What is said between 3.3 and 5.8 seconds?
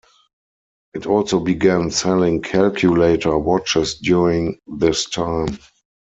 watches during this time.